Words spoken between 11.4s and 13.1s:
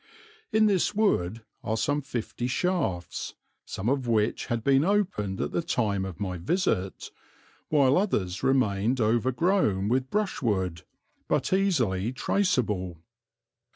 easily traceable.